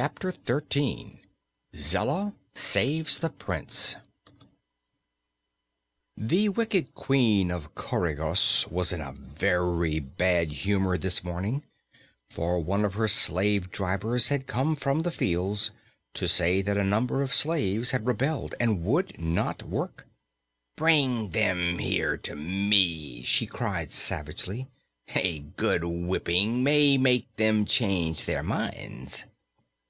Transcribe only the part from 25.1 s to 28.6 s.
"A good whipping may make them change their